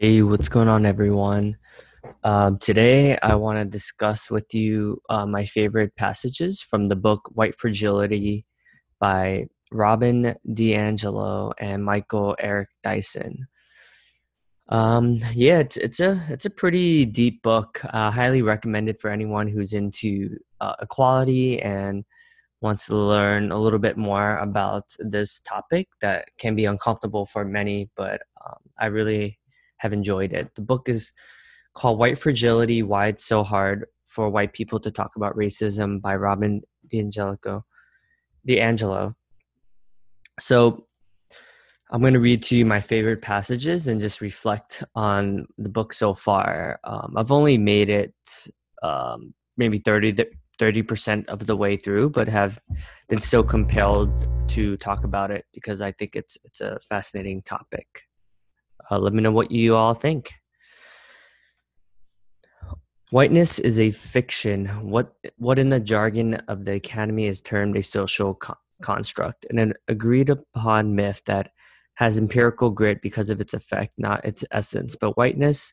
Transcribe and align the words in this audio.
Hey, 0.00 0.22
what's 0.22 0.48
going 0.48 0.66
on, 0.66 0.86
everyone? 0.86 1.56
Um, 2.24 2.58
today, 2.58 3.16
I 3.22 3.36
want 3.36 3.60
to 3.60 3.64
discuss 3.64 4.28
with 4.28 4.52
you 4.52 5.00
uh, 5.08 5.24
my 5.24 5.44
favorite 5.44 5.94
passages 5.94 6.60
from 6.60 6.88
the 6.88 6.96
book 6.96 7.30
White 7.32 7.54
Fragility 7.54 8.44
by 8.98 9.46
Robin 9.70 10.34
DiAngelo 10.48 11.52
and 11.58 11.84
Michael 11.84 12.34
Eric 12.40 12.70
Dyson. 12.82 13.46
Um, 14.68 15.20
yeah, 15.32 15.60
it's 15.60 15.76
it's 15.76 16.00
a 16.00 16.26
it's 16.28 16.44
a 16.44 16.50
pretty 16.50 17.04
deep 17.06 17.40
book. 17.42 17.80
Uh, 17.84 18.10
highly 18.10 18.42
recommended 18.42 18.98
for 18.98 19.10
anyone 19.10 19.46
who's 19.46 19.72
into 19.72 20.38
uh, 20.60 20.74
equality 20.82 21.62
and 21.62 22.04
wants 22.60 22.86
to 22.86 22.96
learn 22.96 23.52
a 23.52 23.58
little 23.60 23.78
bit 23.78 23.96
more 23.96 24.38
about 24.38 24.96
this 24.98 25.38
topic 25.38 25.86
that 26.00 26.30
can 26.36 26.56
be 26.56 26.64
uncomfortable 26.64 27.26
for 27.26 27.44
many, 27.44 27.90
but 27.94 28.22
um, 28.44 28.58
I 28.76 28.86
really 28.86 29.38
have 29.84 29.92
enjoyed 29.92 30.32
it. 30.32 30.54
The 30.56 30.62
book 30.62 30.88
is 30.88 31.12
called 31.74 31.98
White 31.98 32.18
Fragility 32.18 32.82
Why 32.82 33.08
It's 33.08 33.24
So 33.24 33.44
Hard 33.44 33.86
for 34.06 34.30
White 34.30 34.54
People 34.54 34.80
to 34.80 34.90
Talk 34.90 35.14
About 35.14 35.36
Racism 35.36 36.00
by 36.00 36.16
Robin. 36.16 36.62
DiAngelo. 38.48 39.14
So 40.40 40.86
I'm 41.90 42.00
going 42.00 42.14
to 42.14 42.20
read 42.20 42.42
to 42.44 42.56
you 42.56 42.64
my 42.64 42.80
favorite 42.80 43.22
passages 43.22 43.86
and 43.88 44.00
just 44.00 44.20
reflect 44.20 44.82
on 44.94 45.46
the 45.58 45.68
book 45.68 45.92
so 45.92 46.14
far. 46.14 46.80
Um, 46.84 47.14
I've 47.16 47.32
only 47.32 47.58
made 47.58 47.90
it 47.90 48.14
um, 48.82 49.34
maybe 49.56 49.78
30 49.78 50.82
percent 50.82 51.28
of 51.28 51.46
the 51.46 51.56
way 51.56 51.76
through, 51.76 52.10
but 52.10 52.28
have 52.28 52.60
been 53.08 53.20
so 53.20 53.42
compelled 53.42 54.10
to 54.48 54.76
talk 54.78 55.04
about 55.04 55.30
it 55.30 55.44
because 55.52 55.80
I 55.80 55.92
think 55.92 56.16
it's 56.16 56.38
it's 56.44 56.60
a 56.60 56.78
fascinating 56.88 57.42
topic. 57.42 58.04
Uh, 58.90 58.98
let 58.98 59.12
me 59.12 59.22
know 59.22 59.32
what 59.32 59.50
you 59.50 59.76
all 59.76 59.94
think. 59.94 60.32
Whiteness 63.10 63.58
is 63.58 63.78
a 63.78 63.90
fiction. 63.90 64.66
What 64.90 65.14
what 65.36 65.58
in 65.58 65.68
the 65.70 65.80
jargon 65.80 66.34
of 66.48 66.64
the 66.64 66.72
academy 66.72 67.26
is 67.26 67.40
termed 67.40 67.76
a 67.76 67.82
social 67.82 68.34
co- 68.34 68.56
construct, 68.82 69.46
and 69.48 69.60
an 69.60 69.74
agreed 69.86 70.30
upon 70.30 70.96
myth 70.96 71.22
that 71.26 71.50
has 71.94 72.18
empirical 72.18 72.70
grit 72.70 73.00
because 73.02 73.30
of 73.30 73.40
its 73.40 73.54
effect, 73.54 73.92
not 73.98 74.24
its 74.24 74.44
essence. 74.50 74.96
But 74.96 75.16
whiteness 75.16 75.72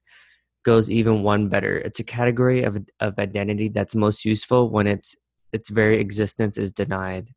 goes 0.64 0.92
even 0.92 1.24
one 1.24 1.50
better. 1.50 1.78
It's 1.78 2.00
a 2.00 2.04
category 2.04 2.64
of 2.64 2.78
of 3.00 3.18
identity 3.18 3.70
that's 3.70 3.96
most 3.96 4.24
useful 4.26 4.70
when 4.70 4.86
its 4.86 5.16
its 5.52 5.70
very 5.70 6.00
existence 6.00 6.58
is 6.58 6.72
denied. 6.72 7.30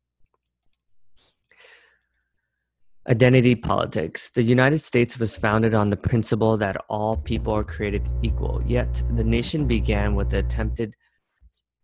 Identity 3.07 3.53
politics. 3.53 4.31
The 4.31 4.41
United 4.41 4.79
States 4.79 5.19
was 5.19 5.37
founded 5.37 5.75
on 5.75 5.91
the 5.91 5.97
principle 5.97 6.57
that 6.57 6.75
all 6.89 7.17
people 7.17 7.53
are 7.53 7.63
created 7.63 8.09
equal, 8.23 8.63
yet 8.65 9.03
the 9.15 9.23
nation 9.23 9.67
began 9.67 10.15
with 10.15 10.31
the 10.31 10.39
attempted 10.39 10.95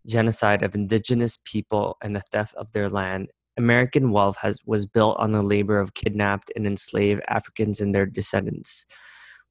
genocide 0.08 0.64
of 0.64 0.73
indigenous 0.73 1.38
people 1.45 1.97
and 2.02 2.16
the 2.16 2.23
theft 2.31 2.55
of 2.55 2.72
their 2.72 2.89
land. 2.89 3.27
American 3.55 4.11
wealth 4.11 4.38
has, 4.38 4.61
was 4.66 4.88
built 4.88 5.16
on 5.19 5.31
the 5.31 5.44
labor 5.44 5.80
of 5.80 5.94
kidnapped 5.94 6.52
and 6.55 6.66
enslaved 6.66 7.22
Africans 7.27 7.80
and 7.80 7.94
their 7.94 8.08
descendants. 8.08 8.88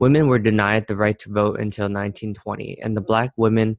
Women 0.00 0.26
were 0.26 0.41
denied 0.41 0.88
the 0.88 0.96
right 0.96 1.20
to 1.20 1.30
vote 1.30 1.60
until 1.60 1.84
1920, 1.84 2.80
and 2.82 2.96
the 2.96 3.00
black 3.00 3.30
women 3.36 3.78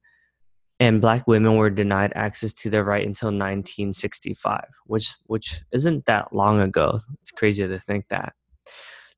and 0.81 0.99
black 0.99 1.27
women 1.27 1.57
were 1.57 1.69
denied 1.69 2.11
access 2.15 2.55
to 2.55 2.69
their 2.71 2.83
right 2.83 3.05
until 3.05 3.27
1965 3.27 4.65
which 4.87 5.13
which 5.27 5.61
isn't 5.71 6.05
that 6.07 6.33
long 6.33 6.59
ago. 6.59 6.99
It's 7.21 7.31
crazy 7.31 7.65
to 7.65 7.79
think 7.79 8.07
that. 8.09 8.33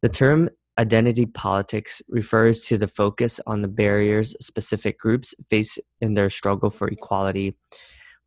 The 0.01 0.09
term 0.09 0.49
identity 0.77 1.25
politics 1.25 2.01
refers 2.09 2.65
to 2.65 2.77
the 2.77 2.87
focus 2.87 3.39
on 3.47 3.61
the 3.61 3.67
barriers 3.67 4.35
specific 4.45 4.99
groups 4.99 5.33
face 5.49 5.79
in 6.01 6.15
their 6.15 6.29
struggle 6.29 6.69
for 6.69 6.87
equality. 6.89 7.55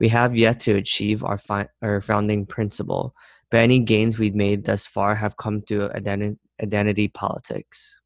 We 0.01 0.09
have 0.09 0.37
yet 0.37 0.61
to 0.61 0.77
achieve 0.77 1.25
our, 1.25 1.39
fi- 1.39 1.69
our 1.83 2.01
founding 2.01 2.47
principle 2.47 3.15
but 3.51 3.59
any 3.59 3.79
gains 3.79 4.19
we've 4.19 4.35
made 4.35 4.65
thus 4.65 4.87
far 4.87 5.15
have 5.15 5.37
come 5.37 5.63
through 5.63 5.89
identi- 5.91 6.39
identity 6.61 7.09
politics 7.09 8.01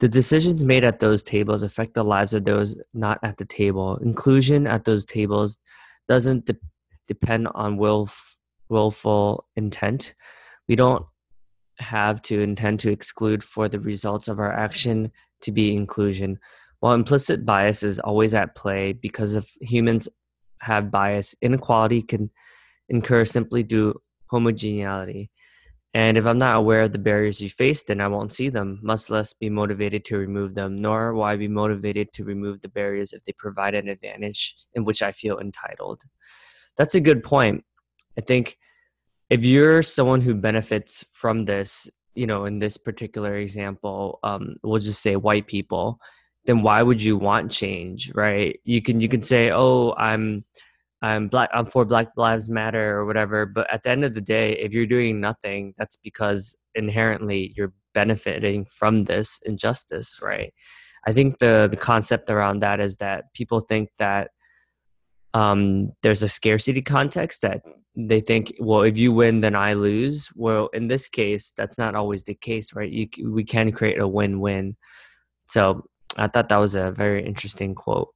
the 0.00 0.08
decisions 0.08 0.64
made 0.64 0.84
at 0.84 0.98
those 0.98 1.22
tables 1.22 1.62
affect 1.62 1.94
the 1.94 2.04
lives 2.04 2.34
of 2.34 2.44
those 2.44 2.78
not 2.92 3.18
at 3.22 3.38
the 3.38 3.44
table. 3.44 3.96
Inclusion 3.96 4.66
at 4.66 4.84
those 4.84 5.04
tables 5.04 5.58
doesn't 6.06 6.46
de- 6.46 6.56
depend 7.08 7.48
on 7.54 7.76
will 7.76 8.10
willful 8.68 9.46
intent. 9.56 10.14
We 10.68 10.76
don't 10.76 11.06
have 11.78 12.20
to 12.22 12.40
intend 12.40 12.80
to 12.80 12.90
exclude 12.90 13.44
for 13.44 13.68
the 13.68 13.80
results 13.80 14.28
of 14.28 14.38
our 14.38 14.52
action 14.52 15.12
to 15.42 15.52
be 15.52 15.74
inclusion. 15.74 16.38
While 16.80 16.94
implicit 16.94 17.44
bias 17.44 17.82
is 17.82 17.98
always 18.00 18.34
at 18.34 18.54
play 18.54 18.92
because 18.92 19.34
if 19.34 19.50
humans 19.60 20.08
have 20.62 20.90
bias, 20.90 21.34
inequality 21.40 22.02
can 22.02 22.30
incur 22.88 23.24
simply 23.24 23.62
due 23.62 24.00
homogeneity. 24.30 25.30
And 25.96 26.18
if 26.18 26.26
I'm 26.26 26.36
not 26.36 26.56
aware 26.56 26.82
of 26.82 26.92
the 26.92 26.98
barriers 26.98 27.40
you 27.40 27.48
face, 27.48 27.82
then 27.82 28.02
I 28.02 28.08
won't 28.08 28.30
see 28.30 28.50
them, 28.50 28.80
much 28.82 29.08
less 29.08 29.32
be 29.32 29.48
motivated 29.48 30.04
to 30.04 30.18
remove 30.18 30.54
them, 30.54 30.82
nor 30.82 31.14
will 31.14 31.22
I 31.22 31.36
be 31.36 31.48
motivated 31.48 32.12
to 32.12 32.24
remove 32.24 32.60
the 32.60 32.68
barriers 32.68 33.14
if 33.14 33.24
they 33.24 33.32
provide 33.32 33.74
an 33.74 33.88
advantage 33.88 34.56
in 34.74 34.84
which 34.84 35.00
I 35.00 35.12
feel 35.12 35.38
entitled. 35.38 36.02
That's 36.76 36.94
a 36.94 37.00
good 37.00 37.24
point. 37.24 37.64
I 38.18 38.20
think 38.20 38.58
if 39.30 39.42
you're 39.42 39.80
someone 39.80 40.20
who 40.20 40.34
benefits 40.34 41.02
from 41.12 41.44
this, 41.44 41.88
you 42.14 42.26
know, 42.26 42.44
in 42.44 42.58
this 42.58 42.76
particular 42.76 43.34
example, 43.36 44.18
um, 44.22 44.56
we'll 44.62 44.82
just 44.82 45.00
say 45.00 45.16
white 45.16 45.46
people, 45.46 45.98
then 46.44 46.60
why 46.60 46.82
would 46.82 47.00
you 47.00 47.16
want 47.16 47.50
change, 47.50 48.12
right? 48.14 48.60
You 48.64 48.82
can 48.82 49.00
you 49.00 49.08
can 49.08 49.22
say, 49.22 49.50
oh, 49.50 49.94
I'm 49.96 50.44
I'm 51.02 51.28
black 51.28 51.50
I'm 51.52 51.66
for 51.66 51.84
Black 51.84 52.08
Lives 52.16 52.48
Matter 52.48 52.96
or 52.98 53.06
whatever. 53.06 53.46
But 53.46 53.72
at 53.72 53.82
the 53.82 53.90
end 53.90 54.04
of 54.04 54.14
the 54.14 54.20
day, 54.20 54.52
if 54.52 54.72
you're 54.72 54.86
doing 54.86 55.20
nothing, 55.20 55.74
that's 55.78 55.96
because 55.96 56.56
inherently 56.74 57.52
you're 57.56 57.74
benefiting 57.94 58.66
from 58.66 59.04
this 59.04 59.40
injustice, 59.44 60.18
right? 60.22 60.52
I 61.06 61.12
think 61.12 61.38
the 61.38 61.68
the 61.70 61.76
concept 61.76 62.30
around 62.30 62.60
that 62.60 62.80
is 62.80 62.96
that 62.96 63.32
people 63.34 63.60
think 63.60 63.90
that 63.98 64.30
um, 65.34 65.92
there's 66.02 66.22
a 66.22 66.28
scarcity 66.28 66.80
context 66.80 67.42
that 67.42 67.62
they 67.94 68.20
think, 68.20 68.54
well, 68.58 68.82
if 68.82 68.96
you 68.96 69.12
win, 69.12 69.40
then 69.40 69.54
I 69.54 69.74
lose. 69.74 70.30
Well, 70.34 70.68
in 70.72 70.88
this 70.88 71.08
case, 71.08 71.52
that's 71.56 71.78
not 71.78 71.94
always 71.94 72.22
the 72.22 72.34
case, 72.34 72.74
right? 72.74 72.90
You, 72.90 73.08
we 73.30 73.44
can 73.44 73.72
create 73.72 73.98
a 73.98 74.08
win-win. 74.08 74.76
So 75.48 75.84
I 76.16 76.28
thought 76.28 76.48
that 76.48 76.56
was 76.56 76.74
a 76.74 76.90
very 76.90 77.24
interesting 77.24 77.74
quote. 77.74 78.08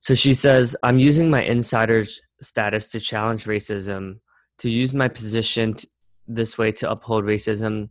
So 0.00 0.14
she 0.14 0.32
says, 0.32 0.74
I'm 0.82 0.98
using 0.98 1.28
my 1.28 1.42
insider 1.42 2.06
status 2.40 2.88
to 2.88 3.00
challenge 3.00 3.44
racism, 3.44 4.20
to 4.58 4.70
use 4.70 4.94
my 4.94 5.08
position 5.08 5.74
to, 5.74 5.86
this 6.26 6.56
way 6.56 6.72
to 6.72 6.90
uphold 6.90 7.24
racism, 7.24 7.90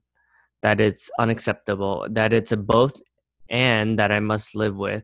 that 0.63 0.81
it's 0.81 1.11
unacceptable, 1.19 2.07
that 2.09 2.33
it's 2.33 2.51
a 2.51 2.57
both 2.57 2.99
and 3.47 3.99
that 3.99 4.11
I 4.11 4.21
must 4.21 4.55
live 4.55 4.75
with. 4.75 5.03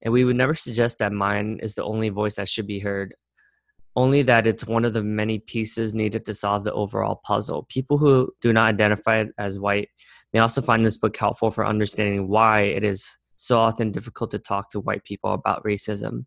And 0.00 0.12
we 0.12 0.24
would 0.24 0.36
never 0.36 0.54
suggest 0.54 0.98
that 0.98 1.12
mine 1.12 1.60
is 1.62 1.74
the 1.74 1.84
only 1.84 2.08
voice 2.08 2.36
that 2.36 2.48
should 2.48 2.66
be 2.66 2.78
heard, 2.78 3.14
only 3.94 4.22
that 4.22 4.46
it's 4.46 4.66
one 4.66 4.86
of 4.86 4.94
the 4.94 5.02
many 5.02 5.38
pieces 5.40 5.92
needed 5.92 6.24
to 6.24 6.34
solve 6.34 6.64
the 6.64 6.72
overall 6.72 7.20
puzzle. 7.24 7.66
People 7.68 7.98
who 7.98 8.32
do 8.40 8.54
not 8.54 8.68
identify 8.68 9.26
as 9.36 9.60
white 9.60 9.90
may 10.32 10.40
also 10.40 10.62
find 10.62 10.86
this 10.86 10.96
book 10.96 11.14
helpful 11.14 11.50
for 11.50 11.66
understanding 11.66 12.26
why 12.26 12.60
it 12.62 12.84
is 12.84 13.17
so 13.38 13.58
often 13.58 13.90
difficult 13.90 14.30
to 14.32 14.38
talk 14.38 14.70
to 14.70 14.80
white 14.80 15.04
people 15.04 15.32
about 15.32 15.64
racism 15.64 16.26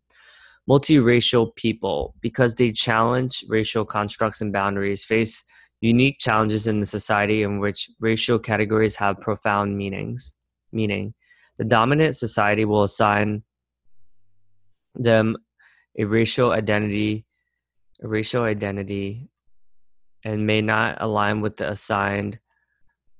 multiracial 0.68 1.54
people, 1.56 2.14
because 2.20 2.54
they 2.54 2.72
challenge 2.72 3.44
racial 3.48 3.84
constructs 3.84 4.40
and 4.40 4.52
boundaries, 4.52 5.04
face 5.04 5.44
unique 5.80 6.18
challenges 6.18 6.66
in 6.66 6.80
the 6.80 6.86
society 6.86 7.42
in 7.42 7.58
which 7.58 7.90
racial 8.00 8.38
categories 8.38 8.96
have 8.96 9.20
profound 9.20 9.76
meanings. 9.76 10.34
Meaning, 10.70 11.14
the 11.58 11.64
dominant 11.64 12.16
society 12.16 12.64
will 12.64 12.84
assign 12.84 13.42
them 14.94 15.36
a 15.98 16.04
racial 16.04 16.52
identity, 16.52 17.26
a 18.02 18.08
racial 18.08 18.44
identity, 18.44 19.28
and 20.24 20.46
may 20.46 20.62
not 20.62 20.98
align 21.00 21.40
with 21.40 21.56
the 21.56 21.68
assigned 21.68 22.38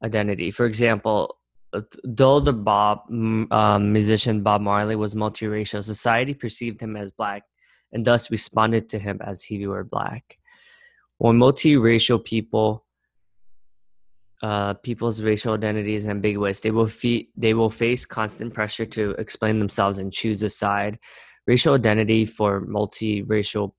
identity. 0.03 0.51
For 0.51 0.65
example, 0.65 1.37
though 2.05 2.41
the 2.41 2.53
Bob 2.53 3.01
um, 3.11 3.93
musician 3.93 4.43
Bob 4.43 4.61
Marley 4.61 4.97
was 4.97 5.15
multiracial, 5.15 5.83
society 5.83 6.35
perceived 6.35 6.81
him 6.81 6.97
as 6.97 7.11
black 7.11 7.45
and 7.93 8.05
thus 8.05 8.31
responded 8.31 8.89
to 8.91 8.99
him 8.99 9.21
as 9.23 9.43
he 9.43 9.67
were 9.67 9.85
black. 9.85 10.39
When 11.19 11.39
multiracial 11.39 12.25
people, 12.25 12.85
uh, 14.43 14.75
people's 14.75 15.23
racial 15.23 15.55
identity 15.55 15.95
is 15.95 16.07
ambiguous, 16.07 16.61
they 16.61 16.71
will 16.71 16.89
fe- 16.89 17.29
they 17.37 17.55
will 17.55 17.71
face 17.71 18.05
constant 18.05 18.53
pressure 18.55 18.87
to 18.87 19.11
explain 19.13 19.59
themselves 19.59 19.99
and 19.99 20.13
choose 20.13 20.43
a 20.43 20.51
side. 20.51 20.99
Racial 21.47 21.75
identity 21.75 22.25
for 22.25 22.61
multiracial 22.63 23.73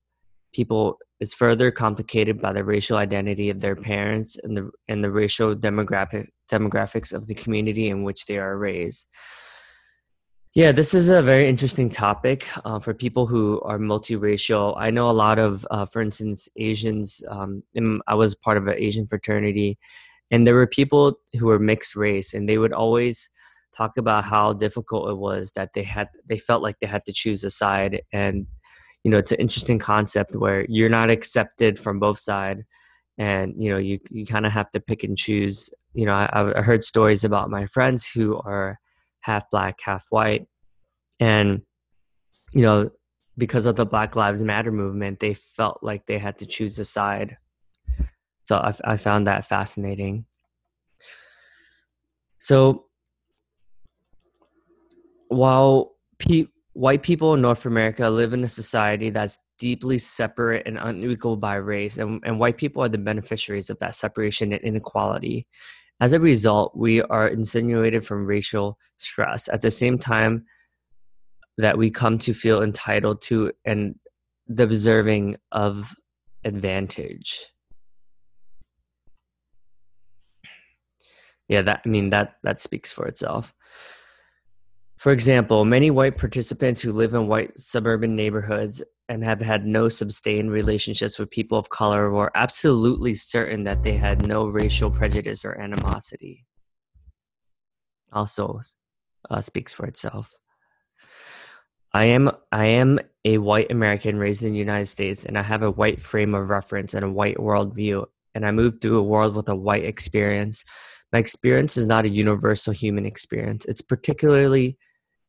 people 0.54 0.98
is 1.24 1.32
further 1.32 1.70
complicated 1.84 2.36
by 2.44 2.52
the 2.52 2.64
racial 2.74 2.96
identity 3.06 3.48
of 3.50 3.58
their 3.60 3.78
parents 3.92 4.30
and 4.42 4.52
the 4.56 4.64
and 4.90 5.02
the 5.04 5.10
racial 5.22 5.48
demographic 5.68 6.26
demographics 6.54 7.10
of 7.12 7.22
the 7.26 7.38
community 7.42 7.86
in 7.94 7.98
which 8.06 8.20
they 8.26 8.38
are 8.44 8.56
raised. 8.70 9.06
Yeah, 10.54 10.70
this 10.80 10.94
is 10.94 11.06
a 11.10 11.20
very 11.32 11.48
interesting 11.48 11.90
topic 11.90 12.38
uh, 12.64 12.78
for 12.78 12.92
people 13.04 13.26
who 13.26 13.60
are 13.70 13.80
multiracial. 13.92 14.66
I 14.86 14.88
know 14.96 15.08
a 15.10 15.20
lot 15.26 15.38
of, 15.46 15.66
uh, 15.74 15.84
for 15.92 16.00
instance, 16.00 16.48
Asians. 16.68 17.08
Um, 17.28 17.64
I 18.06 18.14
was 18.14 18.36
part 18.46 18.56
of 18.56 18.68
an 18.68 18.76
Asian 18.86 19.06
fraternity, 19.08 19.70
and 20.30 20.46
there 20.46 20.54
were 20.54 20.68
people 20.80 21.04
who 21.38 21.46
were 21.46 21.58
mixed 21.58 21.96
race, 21.96 22.34
and 22.34 22.48
they 22.48 22.58
would 22.62 22.72
always 22.72 23.30
talk 23.76 23.96
about 23.96 24.22
how 24.32 24.52
difficult 24.52 25.10
it 25.10 25.18
was 25.28 25.52
that 25.56 25.70
they 25.74 25.82
had. 25.96 26.08
They 26.30 26.38
felt 26.38 26.62
like 26.62 26.76
they 26.78 26.86
had 26.96 27.04
to 27.06 27.12
choose 27.12 27.42
a 27.42 27.50
side, 27.50 28.02
and 28.12 28.46
you 29.04 29.10
know, 29.10 29.18
it's 29.18 29.32
an 29.32 29.38
interesting 29.38 29.78
concept 29.78 30.34
where 30.34 30.66
you're 30.68 30.88
not 30.88 31.10
accepted 31.10 31.78
from 31.78 32.00
both 32.00 32.18
sides, 32.18 32.62
and 33.16 33.54
you 33.56 33.70
know, 33.70 33.78
you 33.78 34.00
you 34.10 34.26
kind 34.26 34.46
of 34.46 34.52
have 34.52 34.70
to 34.72 34.80
pick 34.80 35.04
and 35.04 35.16
choose. 35.16 35.70
You 35.92 36.06
know, 36.06 36.14
I, 36.14 36.58
I 36.58 36.62
heard 36.62 36.82
stories 36.82 37.22
about 37.22 37.50
my 37.50 37.66
friends 37.66 38.04
who 38.04 38.36
are 38.38 38.80
half 39.20 39.48
black, 39.50 39.80
half 39.80 40.06
white. 40.10 40.46
And, 41.20 41.62
you 42.52 42.62
know, 42.62 42.90
because 43.38 43.66
of 43.66 43.76
the 43.76 43.86
Black 43.86 44.16
Lives 44.16 44.42
Matter 44.42 44.72
movement, 44.72 45.20
they 45.20 45.34
felt 45.34 45.78
like 45.82 46.06
they 46.06 46.18
had 46.18 46.38
to 46.38 46.46
choose 46.46 46.78
a 46.78 46.84
side. 46.84 47.36
So 48.44 48.56
I, 48.56 48.74
I 48.84 48.96
found 48.96 49.26
that 49.26 49.46
fascinating. 49.46 50.26
So 52.38 52.86
while 55.28 55.92
pe- 56.18 56.48
white 56.74 57.02
people 57.02 57.34
in 57.34 57.40
North 57.40 57.64
America 57.64 58.10
live 58.10 58.32
in 58.32 58.44
a 58.44 58.48
society 58.48 59.08
that's 59.08 59.38
deeply 59.58 59.96
separate 59.98 60.66
and 60.66 60.78
unequal 60.78 61.36
by 61.36 61.54
race, 61.54 61.96
and, 61.96 62.20
and 62.24 62.38
white 62.38 62.56
people 62.56 62.82
are 62.82 62.88
the 62.88 62.98
beneficiaries 62.98 63.70
of 63.70 63.78
that 63.78 63.94
separation 63.94 64.52
and 64.52 64.60
inequality. 64.62 65.46
As 66.00 66.12
a 66.12 66.20
result, 66.20 66.76
we 66.76 67.00
are 67.02 67.28
insinuated 67.28 68.04
from 68.04 68.26
racial 68.26 68.78
stress 68.96 69.48
at 69.48 69.62
the 69.62 69.70
same 69.70 69.98
time 69.98 70.44
that 71.56 71.78
we 71.78 71.90
come 71.90 72.18
to 72.18 72.34
feel 72.34 72.62
entitled 72.62 73.22
to 73.22 73.52
and 73.64 73.94
the 74.48 74.66
deserving 74.66 75.36
of 75.52 75.94
advantage. 76.44 77.46
Yeah, 81.46 81.62
that 81.62 81.82
I 81.84 81.88
mean 81.88 82.10
that 82.10 82.36
that 82.42 82.60
speaks 82.60 82.90
for 82.90 83.06
itself. 83.06 83.53
For 85.04 85.12
example, 85.12 85.66
many 85.66 85.90
white 85.90 86.16
participants 86.16 86.80
who 86.80 86.90
live 86.90 87.12
in 87.12 87.28
white 87.28 87.58
suburban 87.58 88.16
neighborhoods 88.16 88.82
and 89.06 89.22
have 89.22 89.42
had 89.42 89.66
no 89.66 89.90
sustained 89.90 90.50
relationships 90.50 91.18
with 91.18 91.30
people 91.30 91.58
of 91.58 91.68
color 91.68 92.10
were 92.10 92.32
absolutely 92.34 93.12
certain 93.12 93.64
that 93.64 93.82
they 93.82 93.98
had 93.98 94.26
no 94.26 94.46
racial 94.46 94.90
prejudice 94.90 95.44
or 95.44 95.60
animosity. 95.60 96.46
Also, 98.14 98.62
uh, 99.28 99.42
speaks 99.42 99.74
for 99.74 99.84
itself. 99.84 100.32
I 101.92 102.04
am 102.04 102.30
I 102.50 102.64
am 102.64 102.98
a 103.26 103.36
white 103.36 103.70
American 103.70 104.16
raised 104.16 104.42
in 104.42 104.52
the 104.52 104.58
United 104.58 104.86
States, 104.86 105.26
and 105.26 105.36
I 105.36 105.42
have 105.42 105.62
a 105.62 105.70
white 105.70 106.00
frame 106.00 106.34
of 106.34 106.48
reference 106.48 106.94
and 106.94 107.04
a 107.04 107.10
white 107.10 107.36
worldview. 107.36 108.06
And 108.34 108.46
I 108.46 108.52
move 108.52 108.80
through 108.80 108.96
a 108.96 109.02
world 109.02 109.36
with 109.36 109.50
a 109.50 109.54
white 109.54 109.84
experience. 109.84 110.64
My 111.12 111.18
experience 111.18 111.76
is 111.76 111.84
not 111.84 112.06
a 112.06 112.08
universal 112.08 112.72
human 112.72 113.04
experience. 113.04 113.66
It's 113.66 113.82
particularly, 113.82 114.78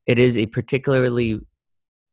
it 0.07 0.19
is 0.19 0.37
a 0.37 0.45
particularly 0.47 1.39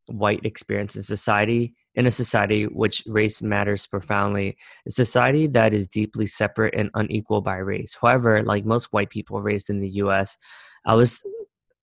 white 0.06 0.44
experience 0.44 0.96
in 0.96 1.02
society 1.02 1.74
in 1.94 2.06
a 2.06 2.10
society 2.10 2.64
which 2.64 3.04
race 3.06 3.40
matters 3.42 3.86
profoundly 3.86 4.56
a 4.86 4.90
society 4.90 5.46
that 5.46 5.72
is 5.72 5.86
deeply 5.86 6.26
separate 6.26 6.74
and 6.74 6.90
unequal 6.94 7.40
by 7.40 7.56
race. 7.56 7.96
However 8.00 8.42
like 8.42 8.64
most 8.64 8.92
white 8.92 9.10
people 9.10 9.40
raised 9.40 9.70
in 9.70 9.80
the 9.80 9.88
us 9.88 10.36
i 10.84 10.94
was 10.94 11.22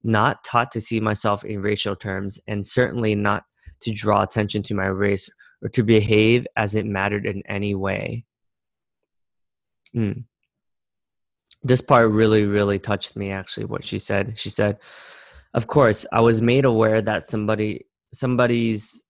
not 0.03 0.43
taught 0.43 0.71
to 0.71 0.81
see 0.81 0.99
myself 0.99 1.43
in 1.43 1.61
racial 1.61 1.95
terms 1.95 2.39
and 2.47 2.65
certainly 2.65 3.15
not 3.15 3.43
to 3.81 3.91
draw 3.91 4.21
attention 4.21 4.63
to 4.63 4.75
my 4.75 4.85
race 4.85 5.29
or 5.61 5.69
to 5.69 5.83
behave 5.83 6.47
as 6.55 6.75
it 6.75 6.85
mattered 6.85 7.25
in 7.25 7.43
any 7.47 7.75
way. 7.75 8.25
Mm. 9.95 10.25
this 11.63 11.81
part 11.81 12.11
really 12.11 12.43
really 12.43 12.77
touched 12.77 13.15
me 13.15 13.31
actually 13.31 13.65
what 13.65 13.83
she 13.83 13.97
said. 13.97 14.37
She 14.37 14.51
said 14.51 14.77
of 15.53 15.67
course 15.67 16.05
i 16.11 16.19
was 16.19 16.41
made 16.41 16.65
aware 16.65 17.01
that 17.01 17.27
somebody 17.27 17.85
somebody's 18.11 19.05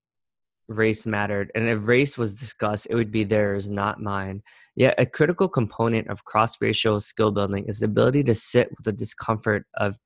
race 0.70 1.06
mattered 1.06 1.52
and 1.56 1.68
if 1.68 1.88
race 1.88 2.18
was 2.18 2.36
discussed 2.36 2.88
it 2.90 2.96
would 2.96 3.12
be 3.12 3.24
theirs 3.24 3.70
not 3.70 4.00
mine. 4.00 4.42
Yet 4.76 4.96
a 4.98 5.06
critical 5.06 5.50
component 5.50 6.08
of 6.08 6.24
cross-racial 6.24 7.02
skill 7.02 7.32
building 7.32 7.66
is 7.66 7.80
the 7.80 7.86
ability 7.86 8.24
to 8.26 8.36
sit 8.36 8.70
with 8.70 8.86
the 8.86 8.94
discomfort 8.94 9.66
of 9.76 9.98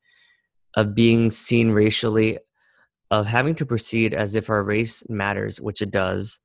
of 0.76 0.96
being 0.96 1.30
seen 1.30 1.72
racially 1.72 2.40
of 3.12 3.28
having 3.28 3.54
to 3.56 3.66
proceed 3.66 4.14
as 4.14 4.34
if 4.34 4.50
our 4.50 4.64
race 4.64 5.08
matters 5.08 5.62
which 5.62 5.82
it 5.82 5.92
does. 5.92 6.40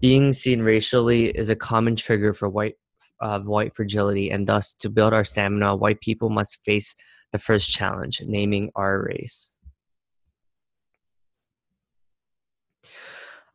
Being 0.00 0.34
seen 0.34 0.60
racially 0.60 1.26
is 1.26 1.48
a 1.48 1.56
common 1.56 1.96
trigger 1.96 2.34
for 2.34 2.48
white 2.48 2.74
of 3.20 3.46
white 3.46 3.76
fragility 3.76 4.30
and 4.30 4.48
thus 4.48 4.74
to 4.74 4.90
build 4.90 5.12
our 5.12 5.24
stamina 5.24 5.76
white 5.76 6.00
people 6.00 6.28
must 6.28 6.64
face 6.64 6.96
the 7.32 7.38
first 7.38 7.70
challenge 7.70 8.22
naming 8.24 8.70
our 8.76 9.02
race 9.02 9.58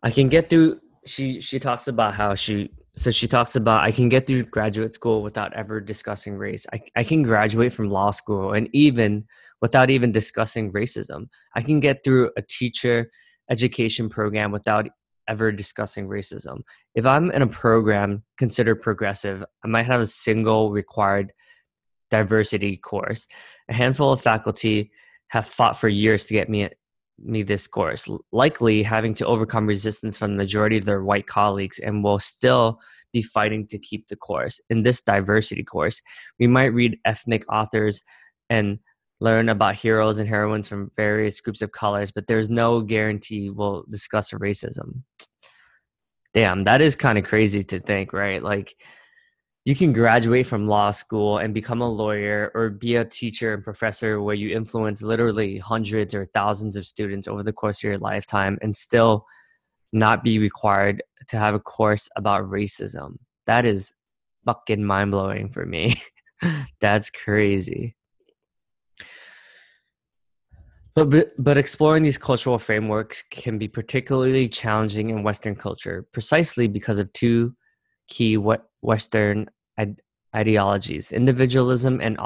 I 0.03 0.11
can 0.11 0.29
get 0.29 0.49
through. 0.49 0.79
She 1.05 1.41
she 1.41 1.59
talks 1.59 1.87
about 1.87 2.13
how 2.13 2.35
she 2.35 2.69
so 2.93 3.11
she 3.11 3.27
talks 3.27 3.55
about 3.55 3.83
I 3.83 3.91
can 3.91 4.09
get 4.09 4.27
through 4.27 4.43
graduate 4.43 4.93
school 4.93 5.21
without 5.21 5.53
ever 5.53 5.79
discussing 5.79 6.35
race. 6.35 6.65
I 6.71 6.81
I 6.95 7.03
can 7.03 7.23
graduate 7.23 7.73
from 7.73 7.89
law 7.89 8.11
school 8.11 8.53
and 8.53 8.69
even 8.73 9.25
without 9.61 9.89
even 9.89 10.11
discussing 10.11 10.71
racism. 10.71 11.29
I 11.55 11.61
can 11.61 11.79
get 11.79 12.03
through 12.03 12.31
a 12.37 12.41
teacher 12.41 13.09
education 13.49 14.09
program 14.09 14.51
without 14.51 14.87
ever 15.27 15.51
discussing 15.51 16.07
racism. 16.07 16.61
If 16.95 17.05
I'm 17.05 17.31
in 17.31 17.41
a 17.41 17.47
program 17.47 18.23
considered 18.37 18.81
progressive, 18.81 19.43
I 19.63 19.67
might 19.67 19.87
have 19.87 20.01
a 20.01 20.07
single 20.07 20.71
required 20.71 21.33
diversity 22.09 22.77
course. 22.77 23.27
A 23.69 23.73
handful 23.73 24.11
of 24.11 24.21
faculty 24.21 24.91
have 25.29 25.45
fought 25.45 25.77
for 25.77 25.89
years 25.89 26.25
to 26.27 26.33
get 26.33 26.49
me 26.49 26.69
me 27.19 27.41
this 27.43 27.65
course, 27.67 28.07
likely 28.31 28.83
having 28.83 29.15
to 29.15 29.25
overcome 29.25 29.65
resistance 29.65 30.17
from 30.17 30.31
the 30.31 30.37
majority 30.37 30.77
of 30.77 30.85
their 30.85 31.03
white 31.03 31.25
colleagues 31.25 31.79
and 31.79 32.03
will 32.03 32.19
still 32.19 32.79
be 33.11 33.21
fighting 33.21 33.65
to 33.67 33.79
keep 33.79 34.07
the 34.07 34.15
course. 34.15 34.61
In 34.69 34.83
this 34.83 35.01
diversity 35.01 35.63
course, 35.63 36.01
we 36.39 36.47
might 36.47 36.73
read 36.73 36.99
ethnic 37.05 37.43
authors 37.51 38.03
and 38.49 38.79
learn 39.19 39.49
about 39.49 39.75
heroes 39.75 40.19
and 40.19 40.29
heroines 40.29 40.67
from 40.67 40.91
various 40.95 41.41
groups 41.41 41.61
of 41.61 41.71
colors, 41.71 42.11
but 42.11 42.27
there's 42.27 42.49
no 42.49 42.81
guarantee 42.81 43.49
we'll 43.49 43.83
discuss 43.89 44.29
racism. 44.31 45.01
Damn, 46.33 46.65
that 46.65 46.81
is 46.81 46.95
kind 46.95 47.17
of 47.17 47.23
crazy 47.23 47.63
to 47.63 47.79
think, 47.79 48.13
right? 48.13 48.43
Like, 48.43 48.75
you 49.67 49.75
can 49.75 49.91
graduate 49.91 50.47
from 50.47 50.65
law 50.65 50.91
school 50.91 51.39
and 51.39 51.53
become 51.53 51.81
a 51.81 51.89
lawyer 51.89 52.53
or 52.55 52.69
be 52.69 52.95
a 52.95 53.03
teacher 53.03 53.53
and 53.53 53.65
professor 53.65 54.21
where 54.21 54.33
you 54.33 54.55
influence 54.55 55.01
literally 55.01 55.57
hundreds 55.57 56.15
or 56.15 56.23
thousands 56.23 56.77
of 56.77 56.87
students 56.87 57.27
over 57.27 57.43
the 57.43 57.51
course 57.51 57.79
of 57.79 57.83
your 57.83 57.97
lifetime 57.97 58.57
and 58.61 58.77
still 58.77 59.25
not 59.91 60.23
be 60.23 60.39
required 60.39 61.03
to 61.27 61.37
have 61.37 61.53
a 61.53 61.59
course 61.59 62.07
about 62.15 62.49
racism. 62.49 63.17
That 63.45 63.65
is 63.65 63.91
fucking 64.45 64.85
mind 64.85 65.11
blowing 65.11 65.49
for 65.49 65.65
me. 65.65 66.01
That's 66.79 67.09
crazy. 67.09 67.97
But, 70.95 71.33
but 71.37 71.57
exploring 71.57 72.03
these 72.03 72.17
cultural 72.17 72.57
frameworks 72.57 73.21
can 73.21 73.57
be 73.57 73.67
particularly 73.67 74.47
challenging 74.47 75.09
in 75.09 75.23
Western 75.23 75.57
culture, 75.57 76.07
precisely 76.13 76.69
because 76.69 76.99
of 76.99 77.11
two 77.11 77.53
key 78.07 78.37
Western 78.37 79.49
ideologies 80.35 81.11
individualism 81.11 81.99
and 82.01 82.17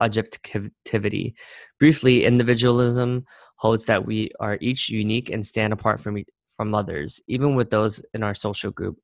objectivity. 0.00 1.34
Briefly, 1.78 2.24
individualism 2.24 3.24
holds 3.56 3.86
that 3.86 4.06
we 4.06 4.30
are 4.40 4.58
each 4.60 4.88
unique 4.88 5.30
and 5.30 5.46
stand 5.46 5.72
apart 5.72 6.00
from, 6.00 6.24
from 6.56 6.74
others, 6.74 7.20
even 7.28 7.54
with 7.54 7.70
those 7.70 8.02
in 8.14 8.22
our 8.22 8.34
social 8.34 8.70
group. 8.70 8.98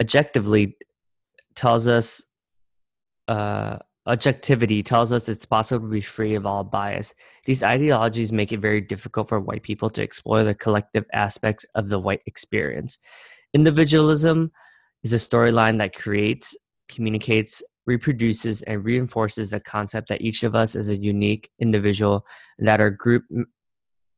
Objectively 0.00 0.76
tells 1.54 1.86
us, 1.86 2.24
uh, 3.28 3.78
objectivity 4.06 4.82
tells 4.82 5.12
us 5.12 5.28
it's 5.28 5.44
possible 5.44 5.86
to 5.86 5.92
be 5.92 6.00
free 6.00 6.34
of 6.34 6.46
all 6.46 6.64
bias. 6.64 7.14
These 7.44 7.62
ideologies 7.62 8.32
make 8.32 8.52
it 8.52 8.60
very 8.60 8.80
difficult 8.80 9.28
for 9.28 9.38
white 9.38 9.62
people 9.62 9.90
to 9.90 10.02
explore 10.02 10.44
the 10.44 10.54
collective 10.54 11.04
aspects 11.12 11.64
of 11.74 11.88
the 11.88 11.98
white 11.98 12.22
experience. 12.26 12.98
Individualism 13.54 14.50
is 15.04 15.12
a 15.12 15.16
storyline 15.16 15.78
that 15.78 15.94
creates 15.94 16.56
communicates, 16.94 17.62
reproduces, 17.86 18.62
and 18.62 18.84
reinforces 18.84 19.50
the 19.50 19.60
concept 19.60 20.08
that 20.08 20.22
each 20.22 20.42
of 20.42 20.54
us 20.54 20.74
is 20.74 20.88
a 20.88 20.96
unique 20.96 21.50
individual 21.58 22.26
and 22.58 22.68
that 22.68 22.80
our 22.80 22.90
group 22.90 23.24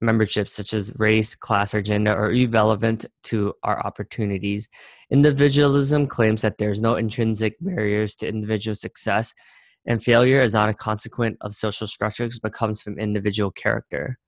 memberships 0.01 0.53
such 0.53 0.75
as 0.75 0.93
race, 0.97 1.35
class, 1.35 1.75
or 1.75 1.83
gender 1.83 2.15
are 2.15 2.33
irrelevant 2.33 3.07
to 3.25 3.55
our 3.63 3.85
opportunities. 3.87 4.69
Individualism 5.11 6.07
claims 6.07 6.43
that 6.43 6.59
there's 6.59 6.81
no 6.81 6.97
intrinsic 6.97 7.57
barriers 7.61 8.15
to 8.17 8.29
individual 8.29 8.75
success, 8.75 9.35
and 9.87 10.03
failure 10.03 10.43
is 10.43 10.53
not 10.53 10.69
a 10.69 10.75
consequence 10.75 11.37
of 11.41 11.55
social 11.55 11.87
structures 11.87 12.39
but 12.39 12.53
comes 12.53 12.83
from 12.83 12.99
individual 12.99 13.51
character. 13.51 14.19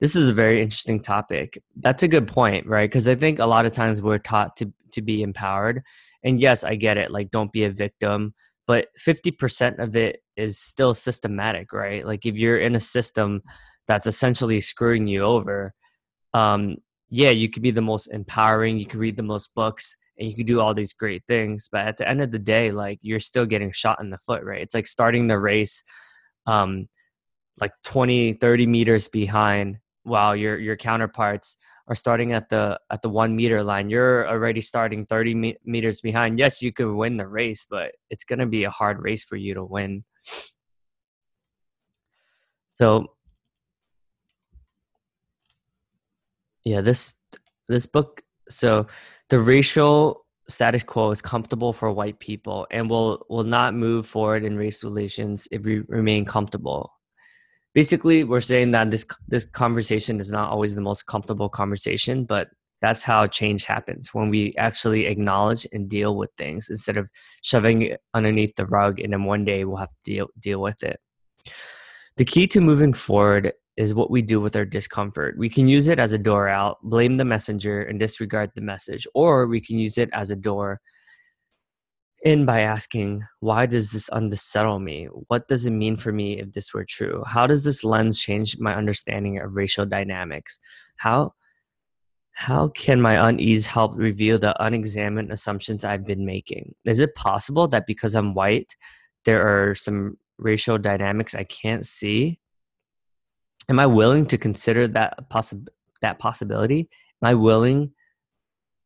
This 0.00 0.16
is 0.16 0.30
a 0.30 0.34
very 0.34 0.62
interesting 0.62 1.00
topic. 1.00 1.62
That's 1.76 2.02
a 2.02 2.08
good 2.08 2.26
point, 2.26 2.66
right? 2.66 2.88
Because 2.88 3.06
I 3.06 3.14
think 3.14 3.38
a 3.38 3.46
lot 3.46 3.66
of 3.66 3.72
times 3.72 4.00
we're 4.00 4.18
taught 4.18 4.56
to 4.58 4.72
to 4.92 5.02
be 5.02 5.22
empowered. 5.22 5.82
And 6.22 6.40
yes, 6.40 6.64
I 6.64 6.76
get 6.76 6.98
it. 6.98 7.10
Like, 7.10 7.30
don't 7.30 7.52
be 7.52 7.64
a 7.64 7.70
victim. 7.70 8.34
But 8.66 8.88
50% 9.04 9.78
of 9.78 9.96
it 9.96 10.22
is 10.36 10.58
still 10.58 10.94
systematic, 10.94 11.72
right? 11.72 12.06
Like, 12.06 12.26
if 12.26 12.36
you're 12.36 12.58
in 12.58 12.74
a 12.74 12.80
system 12.80 13.42
that's 13.88 14.06
essentially 14.06 14.60
screwing 14.60 15.06
you 15.06 15.22
over, 15.22 15.74
um, 16.34 16.76
yeah, 17.08 17.30
you 17.30 17.50
could 17.50 17.62
be 17.62 17.72
the 17.72 17.80
most 17.80 18.06
empowering, 18.06 18.78
you 18.78 18.86
could 18.86 19.00
read 19.00 19.16
the 19.16 19.22
most 19.24 19.52
books, 19.54 19.96
and 20.18 20.28
you 20.28 20.36
could 20.36 20.46
do 20.46 20.60
all 20.60 20.74
these 20.74 20.92
great 20.92 21.24
things. 21.26 21.68
But 21.70 21.86
at 21.86 21.96
the 21.96 22.08
end 22.08 22.22
of 22.22 22.30
the 22.30 22.38
day, 22.38 22.70
like, 22.70 22.98
you're 23.02 23.18
still 23.20 23.46
getting 23.46 23.72
shot 23.72 24.00
in 24.00 24.10
the 24.10 24.18
foot, 24.18 24.44
right? 24.44 24.60
It's 24.60 24.74
like 24.74 24.86
starting 24.86 25.26
the 25.26 25.38
race. 25.38 25.82
Um, 26.46 26.88
like 27.60 27.72
20 27.84 28.34
30 28.34 28.66
meters 28.66 29.08
behind 29.08 29.78
while 30.02 30.34
your 30.34 30.58
your 30.58 30.76
counterparts 30.76 31.56
are 31.90 31.96
starting 31.96 32.32
at 32.32 32.48
the 32.48 32.78
at 32.88 33.02
the 33.02 33.08
one 33.10 33.34
meter 33.34 33.64
line. 33.64 33.90
You're 33.90 34.26
already 34.28 34.60
starting 34.60 35.04
30 35.06 35.34
me- 35.34 35.56
meters 35.64 36.00
behind. 36.00 36.38
Yes 36.38 36.62
you 36.62 36.72
could 36.72 36.94
win 36.94 37.16
the 37.16 37.26
race 37.26 37.66
but 37.68 37.92
it's 38.08 38.24
going 38.24 38.38
to 38.38 38.46
be 38.46 38.64
a 38.64 38.70
hard 38.70 39.04
race 39.04 39.24
for 39.24 39.36
you 39.36 39.54
to 39.54 39.64
win. 39.64 40.04
So 42.76 43.08
yeah 46.64 46.80
this 46.80 47.12
this 47.68 47.86
book 47.86 48.22
so 48.48 48.86
the 49.28 49.40
racial 49.40 50.24
status 50.46 50.84
quo 50.84 51.10
is 51.10 51.20
comfortable 51.20 51.72
for 51.72 51.90
white 51.92 52.20
people 52.20 52.66
and 52.70 52.88
will 52.88 53.26
will 53.28 53.44
not 53.44 53.74
move 53.74 54.06
forward 54.06 54.44
in 54.44 54.56
race 54.56 54.84
relations 54.84 55.48
if 55.50 55.64
we 55.64 55.80
remain 55.88 56.24
comfortable 56.24 56.92
basically 57.74 58.24
we're 58.24 58.40
saying 58.40 58.70
that 58.72 58.90
this 58.90 59.06
this 59.28 59.46
conversation 59.46 60.20
is 60.20 60.30
not 60.30 60.50
always 60.50 60.74
the 60.74 60.80
most 60.80 61.06
comfortable 61.06 61.48
conversation 61.48 62.24
but 62.24 62.48
that's 62.80 63.02
how 63.02 63.26
change 63.26 63.64
happens 63.64 64.08
when 64.14 64.30
we 64.30 64.54
actually 64.56 65.06
acknowledge 65.06 65.66
and 65.72 65.88
deal 65.88 66.16
with 66.16 66.30
things 66.38 66.68
instead 66.70 66.96
of 66.96 67.08
shoving 67.42 67.82
it 67.82 68.00
underneath 68.14 68.54
the 68.56 68.66
rug 68.66 68.98
and 69.00 69.12
then 69.12 69.24
one 69.24 69.44
day 69.44 69.64
we'll 69.64 69.76
have 69.76 69.90
to 69.90 69.96
deal 70.04 70.28
deal 70.38 70.60
with 70.60 70.82
it 70.82 70.98
the 72.16 72.24
key 72.24 72.46
to 72.46 72.60
moving 72.60 72.92
forward 72.92 73.52
is 73.76 73.94
what 73.94 74.10
we 74.10 74.20
do 74.20 74.40
with 74.40 74.54
our 74.56 74.66
discomfort. 74.66 75.38
We 75.38 75.48
can 75.48 75.66
use 75.66 75.88
it 75.88 75.98
as 75.98 76.12
a 76.12 76.18
door 76.18 76.48
out, 76.48 76.76
blame 76.82 77.16
the 77.16 77.24
messenger, 77.24 77.80
and 77.80 77.98
disregard 77.98 78.50
the 78.54 78.60
message, 78.60 79.06
or 79.14 79.46
we 79.46 79.58
can 79.58 79.78
use 79.78 79.96
it 79.96 80.10
as 80.12 80.30
a 80.30 80.36
door 80.36 80.80
in 82.22 82.44
by 82.44 82.60
asking, 82.60 83.24
why 83.40 83.66
does 83.66 83.92
this 83.92 84.10
unsettle 84.12 84.78
me? 84.78 85.06
What 85.28 85.48
does 85.48 85.66
it 85.66 85.70
mean 85.70 85.96
for 85.96 86.12
me 86.12 86.38
if 86.38 86.52
this 86.52 86.74
were 86.74 86.84
true? 86.84 87.24
How 87.26 87.46
does 87.46 87.64
this 87.64 87.82
lens 87.82 88.20
change 88.20 88.58
my 88.58 88.74
understanding 88.74 89.38
of 89.38 89.56
racial 89.56 89.86
dynamics? 89.86 90.60
How 90.96 91.34
how 92.32 92.68
can 92.68 93.02
my 93.02 93.28
unease 93.28 93.66
help 93.66 93.92
reveal 93.96 94.38
the 94.38 94.54
unexamined 94.64 95.30
assumptions 95.30 95.84
I've 95.84 96.06
been 96.06 96.24
making? 96.24 96.74
Is 96.86 97.00
it 97.00 97.14
possible 97.14 97.68
that 97.68 97.86
because 97.86 98.14
I'm 98.14 98.32
white, 98.32 98.76
there 99.26 99.42
are 99.46 99.74
some 99.74 100.16
racial 100.38 100.78
dynamics 100.78 101.34
I 101.34 101.44
can't 101.44 101.84
see? 101.86 102.38
Am 103.68 103.78
I 103.78 103.86
willing 103.86 104.26
to 104.26 104.38
consider 104.38 104.88
that 104.88 105.28
possi- 105.28 105.68
that 106.00 106.18
possibility? 106.18 106.88
Am 107.22 107.28
I 107.28 107.34
willing 107.34 107.92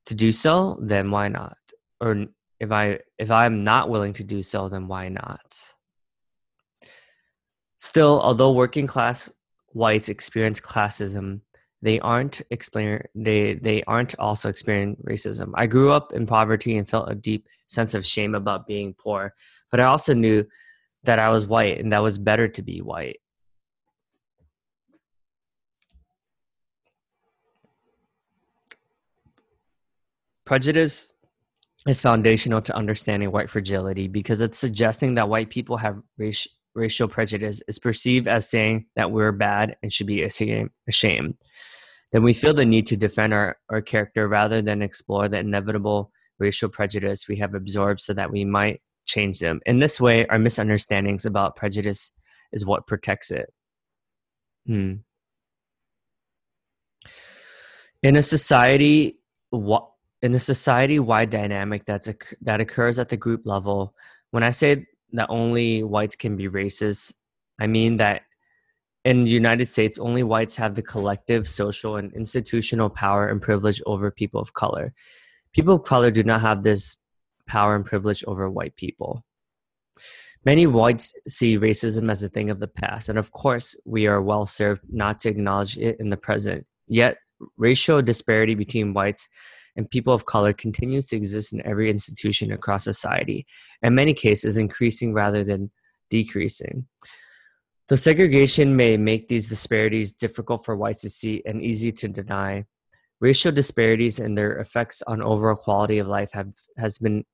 to 0.07 0.15
do 0.15 0.33
so? 0.33 0.79
Then 0.83 1.11
why 1.13 1.29
not? 1.29 1.59
Or 2.01 2.27
if 2.65 2.73
i 2.73 2.99
if 3.19 3.31
i'm 3.31 3.63
not 3.63 3.89
willing 3.89 4.13
to 4.15 4.25
do 4.25 4.43
so 4.43 4.69
then 4.69 4.89
why 4.89 5.09
not? 5.09 5.75
Still 7.79 8.21
although 8.21 8.53
working 8.53 8.87
class 8.87 9.31
whites 9.73 10.09
experience 10.09 10.61
classism 10.61 11.41
they 11.83 12.01
aren't 12.01 12.41
explain 12.51 13.03
they 13.15 13.55
they 13.55 13.83
aren't 13.85 14.19
also 14.19 14.49
experiencing 14.49 15.05
racism. 15.05 15.53
I 15.55 15.67
grew 15.67 15.93
up 15.93 16.13
in 16.13 16.27
poverty 16.27 16.79
and 16.79 16.89
felt 16.89 17.11
a 17.11 17.15
deep 17.15 17.47
sense 17.67 17.93
of 17.95 18.07
shame 18.07 18.35
about 18.35 18.67
being 18.67 18.95
poor 18.95 19.35
but 19.71 19.81
i 19.81 19.85
also 19.85 20.15
knew 20.15 20.45
that 21.05 21.19
i 21.19 21.29
was 21.29 21.47
white 21.47 21.79
and 21.81 21.93
that 21.93 22.03
was 22.03 22.19
better 22.19 22.49
to 22.49 22.63
be 22.63 22.81
white. 22.81 23.19
Prejudice 30.45 31.14
is 31.87 32.01
foundational 32.01 32.63
to 32.63 32.77
understanding 32.77 33.31
white 33.31 33.51
fragility 33.51 34.09
because 34.09 34.41
it's 34.41 34.59
suggesting 34.59 35.15
that 35.15 35.29
white 35.29 35.51
people 35.51 35.77
have 35.77 36.01
raci- 36.19 36.49
racial 36.75 37.09
prejudice 37.09 37.63
is 37.69 37.79
perceived 37.79 38.27
as 38.27 38.49
saying 38.49 38.87
that 38.97 39.11
we're 39.11 39.33
bad 39.33 39.77
and 39.83 39.93
should 39.93 40.07
be 40.07 40.23
ashamed. 40.23 41.35
Then 42.13 42.23
we 42.23 42.33
feel 42.33 42.55
the 42.55 42.65
need 42.65 42.87
to 42.87 42.97
defend 42.97 43.35
our, 43.35 43.59
our 43.69 43.81
character 43.81 44.29
rather 44.29 44.63
than 44.63 44.83
explore 44.83 45.29
the 45.29 45.39
inevitable 45.39 46.11
racial 46.39 46.69
prejudice 46.69 47.29
we 47.29 47.37
have 47.37 47.55
absorbed 47.55 48.01
so 48.01 48.15
that 48.15 48.31
we 48.31 48.45
might 48.45 48.81
change 49.07 49.39
them. 49.39 49.61
In 49.67 49.79
this 49.79 50.01
way, 50.01 50.27
our 50.27 50.39
misunderstandings 50.39 51.27
about 51.27 51.57
prejudice 51.57 52.13
is 52.53 52.65
what 52.65 52.87
protects 52.87 53.31
it. 53.31 53.53
Hmm. 54.67 54.95
In 58.03 58.17
a 58.17 58.23
society, 58.23 59.19
what 59.51 59.89
in 60.25 60.33
the 60.33 60.41
society-wide 60.41 61.29
dynamic 61.29 61.85
that's 61.85 62.09
that 62.41 62.59
occurs 62.59 62.99
at 62.99 63.11
the 63.11 63.17
group 63.17 63.43
level, 63.45 63.95
when 64.31 64.43
I 64.43 64.53
say 64.53 64.87
that 65.13 65.27
only 65.29 65.83
whites 65.83 66.17
can 66.17 66.35
be 66.35 66.49
racist, 66.49 67.13
I 67.61 67.67
mean 67.67 67.99
that 67.99 68.23
in 69.05 69.25
the 69.25 69.31
United 69.31 69.67
States, 69.67 69.99
only 69.99 70.23
whites 70.23 70.57
have 70.57 70.77
the 70.77 70.83
collective, 70.83 71.47
social, 71.47 71.97
and 71.97 72.11
institutional 72.15 72.89
power 72.89 73.29
and 73.29 73.43
privilege 73.43 73.83
over 73.85 74.11
people 74.11 74.41
of 74.41 74.55
color. 74.55 74.95
People 75.53 75.75
of 75.75 75.85
color 75.85 76.11
do 76.11 76.23
not 76.23 76.41
have 76.41 76.63
this 76.63 76.97
power 77.47 77.77
and 77.77 77.85
privilege 77.85 78.25
over 78.27 78.49
white 78.49 78.77
people. 78.77 79.27
Many 80.43 80.67
whites 80.67 81.13
see 81.29 81.59
racism 81.59 82.11
as 82.11 82.23
a 82.23 82.31
thing 82.31 82.49
of 82.49 82.61
the 82.61 82.75
past, 82.83 83.11
and 83.11 83.19
of 83.19 83.31
course, 83.33 83.77
we 83.85 84.07
are 84.07 84.23
well 84.23 84.47
served 84.47 84.81
not 84.91 85.21
to 85.21 85.29
acknowledge 85.29 85.77
it 85.77 86.01
in 86.01 86.09
the 86.09 86.17
present. 86.17 86.67
Yet, 86.87 87.19
racial 87.59 88.01
disparity 88.01 88.55
between 88.55 88.95
whites 88.95 89.29
and 89.77 89.91
people 89.91 90.15
of 90.15 90.25
color 90.27 90.53
continues 90.53 91.07
to 91.07 91.17
exist 91.17 91.53
in 91.53 91.67
every 91.67 91.91
institution 91.91 92.53
across 92.53 92.85
society, 92.85 93.47
in 93.83 93.95
many 93.95 94.15
cases 94.15 94.57
increasing 94.57 95.13
rather 95.13 95.45
than 95.45 95.71
decreasing. 96.11 96.87
Though 97.89 97.97
segregation 97.97 98.77
may 98.77 98.97
make 98.97 99.29
these 99.29 99.49
disparities 99.49 100.13
difficult 100.13 100.65
for 100.65 100.77
whites 100.77 101.03
to 101.03 101.11
see 101.11 101.43
and 101.45 101.63
easy 101.63 101.93
to 101.93 102.09
deny, 102.09 102.65
racial 103.21 103.53
disparities 103.53 104.19
and 104.19 104.37
their 104.37 104.59
effects 104.59 105.03
on 105.07 105.23
overall 105.23 105.57
quality 105.57 105.99
of 105.99 106.07
life 106.07 106.33
have 106.33 106.53
has 106.79 106.99
been 106.99 107.25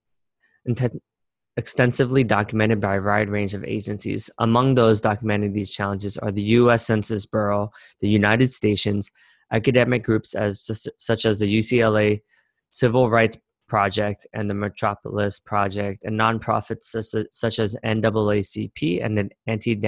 extensively 1.56 2.24
documented 2.24 2.80
by 2.80 2.96
a 2.96 3.02
wide 3.02 3.28
range 3.28 3.54
of 3.54 3.64
agencies. 3.64 4.30
Among 4.38 4.74
those 4.74 5.00
documenting 5.00 5.52
these 5.52 5.70
challenges 5.70 6.16
are 6.18 6.32
the 6.32 6.42
U.S. 6.42 6.86
Census 6.86 7.26
Bureau, 7.26 7.70
the 8.00 8.08
United 8.08 8.50
Nations, 8.62 9.10
academic 9.52 10.02
groups 10.02 10.34
as 10.34 10.70
such 10.96 11.24
as 11.26 11.38
the 11.38 11.58
UCLA 11.58 12.22
Civil 12.72 13.10
Rights 13.10 13.36
Project 13.68 14.26
and 14.32 14.50
the 14.50 14.54
Metropolis 14.54 15.38
Project, 15.38 16.04
and 16.04 16.18
nonprofits 16.18 16.96
such 17.32 17.58
as 17.58 17.76
NAACP 17.84 19.04
and 19.04 19.16
the 19.16 19.30
Anti 19.46 19.80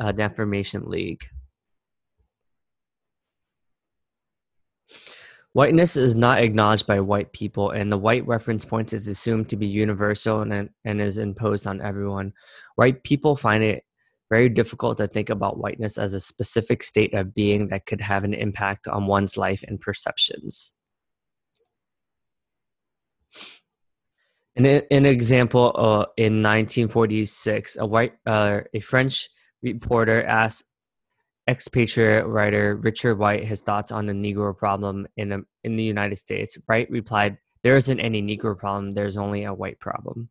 uh, 0.00 0.12
Defamation 0.12 0.88
League. 0.88 1.26
Whiteness 5.52 5.96
is 5.96 6.14
not 6.14 6.42
acknowledged 6.42 6.86
by 6.86 7.00
white 7.00 7.32
people, 7.32 7.70
and 7.70 7.90
the 7.90 7.96
white 7.96 8.26
reference 8.26 8.66
point 8.66 8.92
is 8.92 9.08
assumed 9.08 9.48
to 9.48 9.56
be 9.56 9.66
universal 9.66 10.42
and, 10.42 10.68
and 10.84 11.00
is 11.00 11.16
imposed 11.16 11.66
on 11.66 11.80
everyone. 11.80 12.34
White 12.74 13.04
people 13.04 13.36
find 13.36 13.64
it 13.64 13.84
very 14.28 14.50
difficult 14.50 14.98
to 14.98 15.06
think 15.06 15.30
about 15.30 15.56
whiteness 15.58 15.96
as 15.96 16.12
a 16.12 16.20
specific 16.20 16.82
state 16.82 17.14
of 17.14 17.34
being 17.34 17.68
that 17.68 17.86
could 17.86 18.02
have 18.02 18.24
an 18.24 18.34
impact 18.34 18.86
on 18.86 19.06
one's 19.06 19.38
life 19.38 19.64
and 19.66 19.80
perceptions. 19.80 20.74
An, 24.56 24.64
an 24.90 25.04
example 25.04 25.72
uh, 25.74 26.06
in 26.16 26.42
1946, 26.42 27.76
a 27.76 27.86
white, 27.86 28.14
uh, 28.26 28.60
a 28.72 28.80
French 28.80 29.28
reporter 29.62 30.22
asked 30.24 30.64
expatriate 31.48 32.26
writer 32.26 32.76
Richard 32.76 33.16
Wright 33.16 33.44
his 33.44 33.60
thoughts 33.60 33.92
on 33.92 34.06
the 34.06 34.12
Negro 34.12 34.56
problem 34.56 35.06
in 35.16 35.28
the, 35.28 35.44
in 35.62 35.76
the 35.76 35.84
United 35.84 36.16
States. 36.16 36.56
Wright 36.68 36.90
replied, 36.90 37.38
"There 37.62 37.76
isn't 37.76 38.00
any 38.00 38.22
Negro 38.22 38.56
problem. 38.56 38.92
There's 38.92 39.16
only 39.16 39.44
a 39.44 39.54
white 39.54 39.78
problem." 39.78 40.30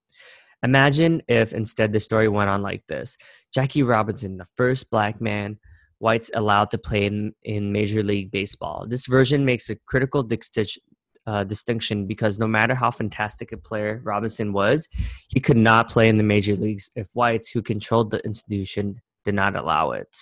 Imagine 0.64 1.22
if 1.28 1.54
instead 1.54 1.94
the 1.94 2.00
story 2.00 2.28
went 2.28 2.50
on 2.50 2.64
like 2.64 2.84
this: 2.88 3.18
Jackie 3.54 3.84
Robinson, 3.84 4.38
the 4.38 4.48
first 4.58 4.90
black 4.90 5.22
man 5.22 5.60
whites 6.00 6.32
allowed 6.34 6.72
to 6.72 6.78
play 6.78 7.06
in, 7.06 7.34
in 7.44 7.72
Major 7.72 8.04
League 8.04 8.32
Baseball. 8.32 8.86
This 8.88 9.06
version 9.06 9.46
makes 9.46 9.70
a 9.70 9.76
critical 9.76 10.24
distinction. 10.24 10.82
Uh, 11.28 11.44
distinction 11.44 12.06
because 12.06 12.38
no 12.38 12.46
matter 12.46 12.76
how 12.76 12.92
fantastic 12.92 13.52
a 13.52 13.58
player 13.58 14.00
Robinson 14.04 14.54
was, 14.54 14.88
he 15.34 15.40
could 15.40 15.58
not 15.58 15.90
play 15.90 16.08
in 16.08 16.18
the 16.18 16.24
major 16.24 16.56
leagues 16.56 16.92
if 16.96 17.08
whites 17.16 17.50
who 17.50 17.64
controlled 17.64 18.12
the 18.12 18.24
institution 18.24 19.02
did 19.24 19.34
not 19.34 19.56
allow 19.56 19.90
it. 19.90 20.16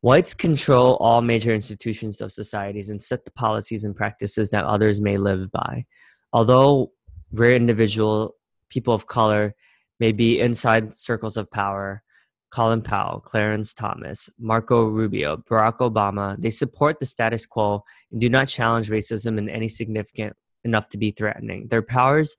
Whites 0.00 0.34
control 0.34 0.96
all 0.96 1.22
major 1.22 1.54
institutions 1.54 2.20
of 2.20 2.32
societies 2.32 2.90
and 2.90 3.00
set 3.00 3.24
the 3.24 3.30
policies 3.30 3.84
and 3.84 3.94
practices 3.94 4.50
that 4.50 4.64
others 4.64 5.00
may 5.00 5.18
live 5.18 5.52
by. 5.52 5.86
Although 6.32 6.90
rare 7.32 7.54
individual 7.54 8.34
people 8.70 8.92
of 8.92 9.06
color 9.06 9.54
may 10.00 10.10
be 10.10 10.40
inside 10.40 10.96
circles 10.96 11.36
of 11.36 11.50
power, 11.50 12.02
Colin 12.50 12.82
Powell, 12.82 13.20
Clarence 13.20 13.74
Thomas, 13.74 14.30
Marco 14.38 14.86
Rubio, 14.86 15.36
Barack 15.36 15.78
Obama, 15.78 16.36
they 16.40 16.50
support 16.50 16.98
the 16.98 17.06
status 17.06 17.44
quo 17.46 17.84
and 18.10 18.20
do 18.20 18.28
not 18.28 18.48
challenge 18.48 18.88
racism 18.88 19.38
in 19.38 19.48
any 19.48 19.68
significant 19.68 20.34
enough 20.64 20.88
to 20.90 20.98
be 20.98 21.10
threatening. 21.10 21.68
Their 21.68 21.82
powers, 21.82 22.36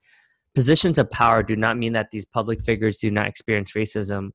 positions 0.56 0.98
of 0.98 1.12
power 1.12 1.44
do 1.44 1.56
not 1.56 1.78
mean 1.78 1.94
that 1.94 2.12
these 2.12 2.26
public 2.26 2.64
figures 2.64 2.98
do 2.98 3.12
not 3.12 3.28
experience 3.28 3.74
racism 3.74 4.32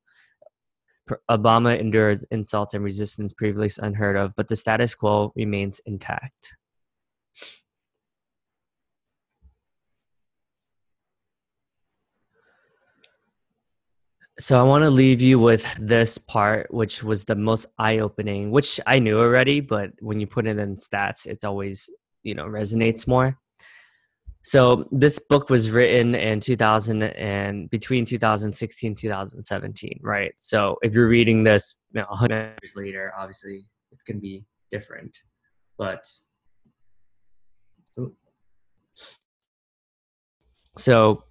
Obama 1.31 1.79
endured 1.79 2.21
insults 2.31 2.75
and 2.75 2.83
resistance 2.83 3.33
previously 3.33 3.85
unheard 3.87 4.17
of, 4.17 4.35
but 4.37 4.49
the 4.49 4.57
status 4.57 4.95
quo 4.95 5.33
remains 5.37 5.81
intact. 5.85 6.57
So 14.39 14.59
I 14.59 14.65
want 14.65 14.83
to 14.83 14.91
leave 14.91 15.21
you 15.21 15.39
with 15.39 15.65
this 15.79 16.19
part, 16.19 16.73
which 16.75 17.05
was 17.05 17.25
the 17.25 17.37
most 17.37 17.67
eye-opening, 17.79 18.51
which 18.51 18.81
I 18.85 18.99
knew 18.99 19.21
already, 19.21 19.61
but 19.61 19.93
when 20.01 20.19
you 20.19 20.27
put 20.27 20.49
it 20.49 20.59
in 20.59 20.77
stats, 20.77 21.27
it's 21.27 21.45
always 21.45 21.89
you 22.25 22.35
know 22.35 22.45
resonates 22.47 23.07
more. 23.07 23.39
So 24.43 24.89
this 24.91 25.19
book 25.19 25.49
was 25.49 25.71
written 25.71 26.15
in 26.15 26.41
2000 26.41 27.03
and 27.03 27.71
between 27.71 28.05
2016 28.05 28.95
2017, 28.97 30.01
right? 30.03 30.35
So 30.37 30.79
if 30.83 30.93
you're 30.93 31.09
reading 31.09 31.45
this, 31.45 31.77
you 31.93 32.01
know, 32.01 32.07
100 32.09 32.59
years 32.63 32.73
later, 32.77 33.13
obviously 33.17 33.65
it 33.91 34.05
can 34.05 34.21
be 34.21 34.45
different, 34.71 35.17
but 35.79 36.05
so 40.77 41.25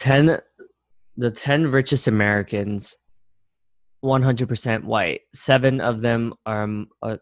10 0.00 0.38
the 1.16 1.30
10 1.30 1.70
richest 1.70 2.08
Americans 2.08 2.96
100% 4.02 4.84
white. 4.84 5.20
7 5.34 5.80
of 5.80 6.00
them 6.00 6.34
are 6.46 6.86
uh, 7.02 7.16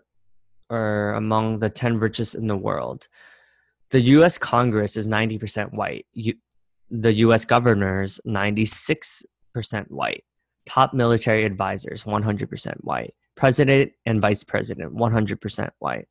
are 0.71 1.15
among 1.15 1.59
the 1.59 1.71
10 1.71 1.99
richest 1.99 2.35
in 2.35 2.47
the 2.47 2.57
world. 2.57 3.09
The 3.91 4.01
US 4.17 4.39
Congress 4.39 4.97
is 4.97 5.09
90% 5.09 5.73
white. 5.73 6.07
U- 6.13 6.39
the 6.91 7.13
US 7.15 7.45
governors, 7.45 8.21
96% 8.27 9.25
white. 9.89 10.25
Top 10.67 10.95
military 10.95 11.45
advisors, 11.45 12.05
100% 12.05 12.75
white. 12.83 13.15
President 13.35 13.93
and 14.07 14.21
vice 14.21 14.45
president, 14.45 14.95
100% 14.95 15.71
white. 15.79 16.07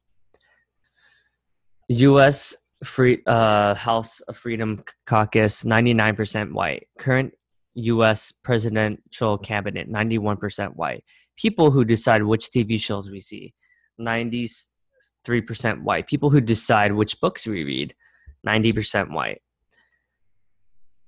US 1.89 2.57
Free, 2.83 3.23
uh, 3.25 3.73
House 3.73 4.21
of 4.21 4.37
Freedom 4.37 4.83
Caucus, 5.05 5.63
99% 5.63 6.51
white. 6.51 6.87
Current 6.99 7.33
US 7.73 8.31
presidential 8.31 9.37
cabinet, 9.37 9.89
91% 9.89 10.75
white. 10.75 11.03
People 11.35 11.71
who 11.71 11.85
decide 11.85 12.23
which 12.23 12.49
TV 12.49 12.79
shows 12.79 13.09
we 13.09 13.21
see, 13.21 13.53
93% 13.99 14.65
white. 15.83 16.07
People 16.07 16.29
who 16.29 16.41
decide 16.41 16.93
which 16.93 17.19
books 17.19 17.45
we 17.45 17.63
read, 17.63 17.95
90% 18.45 19.11
white. 19.11 19.41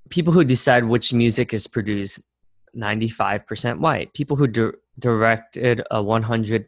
People 0.09 0.33
who 0.33 0.43
decide 0.43 0.85
which 0.85 1.13
music 1.13 1.53
is 1.53 1.67
produced, 1.67 2.21
95% 2.75 3.79
white. 3.79 4.13
People 4.13 4.37
who 4.37 4.47
di- 4.47 4.71
directed 4.97 5.83
a 5.89 6.01
100 6.01 6.65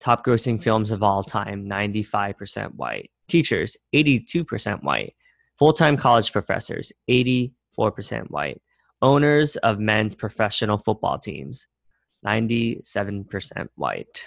top 0.00 0.24
grossing 0.24 0.62
films 0.62 0.90
of 0.90 1.02
all 1.02 1.22
time, 1.22 1.66
95% 1.66 2.74
white. 2.74 3.10
Teachers, 3.30 3.76
82% 3.94 4.82
white. 4.82 5.14
Full 5.56 5.72
time 5.72 5.96
college 5.96 6.32
professors, 6.32 6.92
84% 7.08 7.52
white. 8.28 8.60
Owners 9.00 9.56
of 9.56 9.78
men's 9.78 10.14
professional 10.16 10.78
football 10.78 11.16
teams, 11.18 11.68
97% 12.26 13.68
white. 13.76 14.26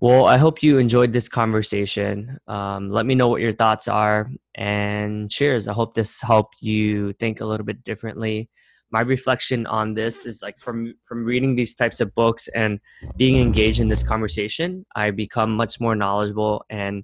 Well, 0.00 0.26
I 0.26 0.36
hope 0.36 0.62
you 0.62 0.76
enjoyed 0.76 1.14
this 1.14 1.30
conversation. 1.30 2.36
Um, 2.46 2.90
let 2.90 3.06
me 3.06 3.14
know 3.14 3.28
what 3.28 3.40
your 3.40 3.52
thoughts 3.52 3.88
are 3.88 4.30
and 4.54 5.30
cheers. 5.30 5.66
I 5.66 5.72
hope 5.72 5.94
this 5.94 6.20
helped 6.20 6.60
you 6.60 7.14
think 7.14 7.40
a 7.40 7.46
little 7.46 7.64
bit 7.64 7.84
differently. 7.84 8.50
My 8.94 9.00
reflection 9.00 9.66
on 9.66 9.94
this 9.94 10.24
is 10.24 10.40
like 10.40 10.56
from 10.56 10.94
from 11.02 11.24
reading 11.24 11.56
these 11.56 11.74
types 11.74 12.00
of 12.00 12.14
books 12.14 12.46
and 12.54 12.78
being 13.16 13.40
engaged 13.42 13.80
in 13.80 13.88
this 13.88 14.04
conversation, 14.04 14.86
I 14.94 15.10
become 15.10 15.50
much 15.56 15.80
more 15.80 15.96
knowledgeable 15.96 16.64
and 16.70 17.02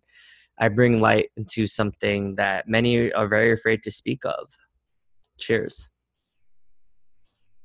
I 0.56 0.68
bring 0.68 1.00
light 1.00 1.30
into 1.36 1.66
something 1.66 2.36
that 2.36 2.68
many 2.68 3.12
are 3.12 3.26
very 3.26 3.50
afraid 3.50 3.82
to 3.82 3.90
speak 3.90 4.24
of. 4.24 4.56
Cheers. 5.40 5.90